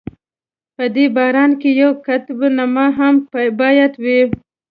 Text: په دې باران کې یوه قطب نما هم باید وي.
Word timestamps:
په 0.75 0.85
دې 0.95 1.05
باران 1.15 1.51
کې 1.61 1.69
یوه 1.81 1.99
قطب 2.05 2.39
نما 2.57 2.87
هم 2.97 3.15
باید 3.61 3.93
وي. 4.03 4.21